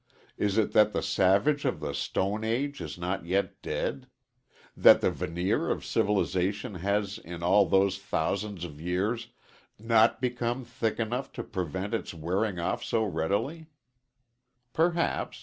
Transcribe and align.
Is 0.35 0.57
it 0.57 0.71
that 0.71 0.93
the 0.93 1.03
savage 1.03 1.63
of 1.63 1.79
the 1.79 1.93
stone 1.93 2.43
age 2.43 2.81
is 2.81 2.97
not 2.97 3.27
yet 3.27 3.61
dead? 3.61 4.07
That 4.75 4.99
the 5.01 5.11
veneer 5.11 5.69
of 5.69 5.85
civilization 5.85 6.73
has 6.81 7.19
in 7.19 7.43
all 7.43 7.67
those 7.67 7.99
thousands 7.99 8.65
of 8.65 8.81
years 8.81 9.27
not 9.77 10.19
become 10.19 10.65
thick 10.65 10.99
enough 10.99 11.31
to 11.33 11.43
prevent 11.43 11.93
its 11.93 12.15
wearing 12.15 12.57
off 12.57 12.83
so 12.83 13.03
readily? 13.03 13.67
Perhaps. 14.73 15.37